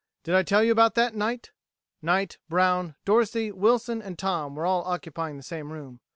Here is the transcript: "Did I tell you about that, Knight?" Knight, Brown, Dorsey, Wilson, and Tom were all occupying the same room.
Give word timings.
"Did 0.23 0.33
I 0.33 0.41
tell 0.41 0.63
you 0.63 0.71
about 0.71 0.95
that, 0.95 1.13
Knight?" 1.15 1.51
Knight, 2.01 2.39
Brown, 2.49 2.95
Dorsey, 3.05 3.51
Wilson, 3.51 4.01
and 4.01 4.17
Tom 4.17 4.55
were 4.55 4.65
all 4.65 4.83
occupying 4.83 5.37
the 5.37 5.43
same 5.43 5.71
room. 5.71 5.99